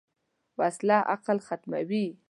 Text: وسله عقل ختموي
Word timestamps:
وسله 0.57 0.93
عقل 1.11 1.39
ختموي 1.47 2.17